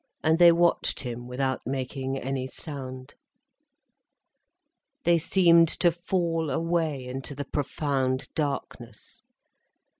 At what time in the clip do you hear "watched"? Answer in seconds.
0.51-1.01